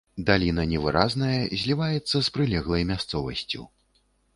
[0.27, 3.61] Даліна невыразная, зліваецца з прылеглай мясцовасцю.